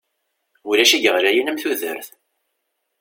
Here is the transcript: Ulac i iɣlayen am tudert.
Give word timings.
Ulac 0.69 0.91
i 0.93 0.97
iɣlayen 1.07 1.49
am 1.51 1.59
tudert. 1.61 2.09